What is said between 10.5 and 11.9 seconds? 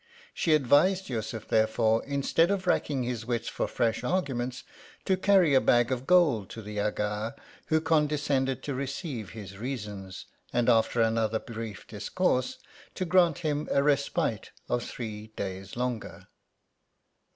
and after another brief